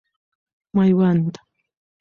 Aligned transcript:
میوند 0.75 1.31